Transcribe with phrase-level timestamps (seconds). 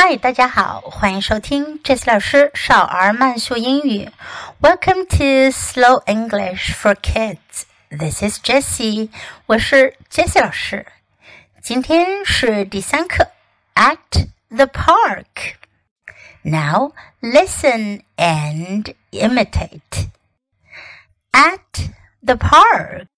[0.00, 4.10] 嗨，大家好，欢迎收听 Jess 老师少儿慢速英语。
[4.60, 7.64] Welcome to Slow English for Kids.
[7.90, 9.10] This is Jessie，
[9.46, 10.86] 我是 Jessie 老师。
[11.62, 13.28] 今天是第三课，
[13.74, 20.08] At the Park。Now listen and imitate.
[21.32, 21.90] At
[22.24, 23.08] the park,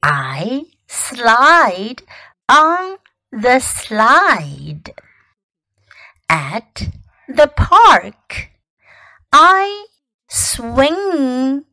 [0.00, 2.02] I slide
[2.46, 2.98] on
[3.30, 4.55] the slide
[6.29, 6.89] at
[7.27, 8.49] the park.
[9.31, 9.87] I
[10.29, 11.65] swing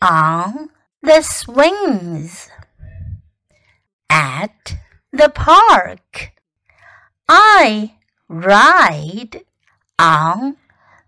[0.00, 0.70] on
[1.02, 2.48] the swings.
[4.08, 4.76] At
[5.12, 6.32] the park,
[7.28, 7.94] I
[8.28, 9.44] ride
[9.98, 10.56] on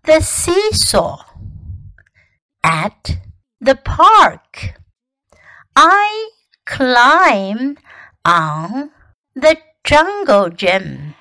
[0.05, 1.25] the seesaw.
[2.63, 3.19] At
[3.61, 4.81] the park,
[5.75, 6.31] I
[6.65, 7.77] climb
[8.25, 8.91] on
[9.35, 11.12] the jungle gym.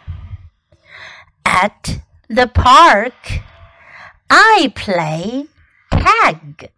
[1.54, 3.42] At the park,
[4.30, 5.48] I play
[5.92, 6.72] tag.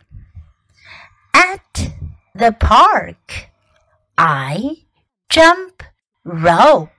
[1.32, 1.94] At
[2.34, 3.50] the park,
[4.18, 4.78] I
[5.30, 5.84] jump
[6.26, 6.90] rope.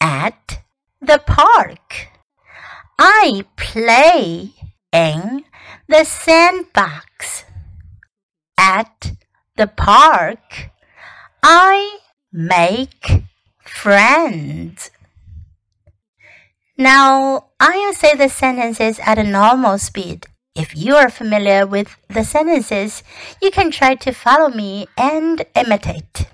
[0.00, 0.62] At
[1.02, 2.08] the park,
[2.98, 4.54] I play
[4.92, 5.44] in
[5.86, 7.44] the sandbox.
[8.56, 9.12] At
[9.56, 10.70] the park,
[11.42, 11.98] I
[12.32, 13.24] make
[13.60, 14.90] friends.
[16.78, 20.26] Now, I'll say the sentences at a normal speed.
[20.54, 23.02] If you are familiar with the sentences,
[23.40, 26.26] you can try to follow me and imitate.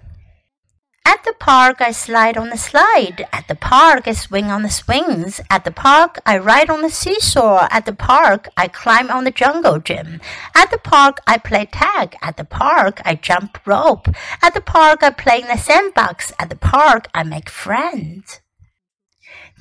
[1.07, 3.25] At the park, I slide on the slide.
[3.33, 5.41] At the park, I swing on the swings.
[5.49, 7.69] At the park, I ride on the seesaw.
[7.71, 10.21] At the park, I climb on the jungle gym.
[10.57, 12.17] At the park, I play tag.
[12.21, 14.09] At the park, I jump rope.
[14.43, 16.33] At the park, I play in the sandbox.
[16.41, 18.42] At the park, I make friends.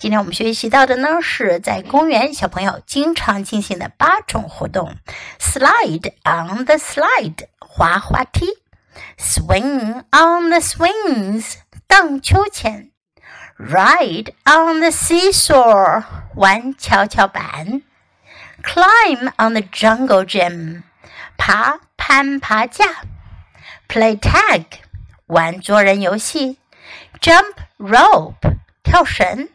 [0.02, 4.96] 今天我们学习到的呢，是在公园小朋友经常进行的八种活动
[5.40, 8.48] ：slide on the slide，滑滑梯
[9.20, 12.90] ；swing on the swings，荡秋千
[13.60, 17.84] ；ride on the seesaw，玩跷跷板
[18.64, 20.82] ；climb on the jungle gym，
[21.38, 23.04] 爬攀爬架
[23.88, 24.66] ；play tag，
[25.28, 26.58] 玩捉人游戏
[27.22, 29.50] ；jump rope，跳绳。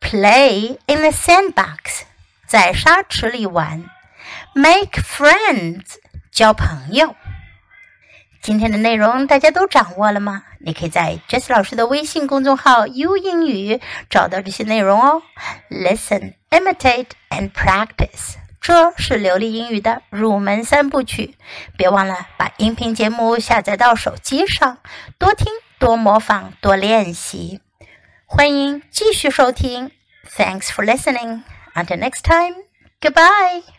[0.00, 2.02] Play in the sandbox，
[2.46, 3.84] 在沙池里玩
[4.54, 5.96] ；make friends，
[6.30, 7.14] 交朋友。
[8.40, 10.44] 今天的内容大家都掌握了吗？
[10.60, 15.22] 你可以在 Jess 老师的微信公众号 “U 英语”找到这些内容哦。
[15.68, 21.36] Listen, imitate and practice，这是流利英语的入门三部曲。
[21.76, 24.78] 别忘了把音频节目下载到手机上，
[25.18, 27.60] 多听、多模仿、多练习。
[28.27, 29.91] 欢迎继续收听。
[30.37, 31.43] Thanks for listening.
[31.75, 32.55] Until next time,
[33.01, 33.76] goodbye.